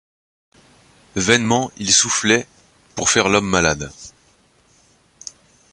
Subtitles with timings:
[1.15, 2.47] Vainement il soufflait,
[2.95, 3.91] pour faire l’homme malade.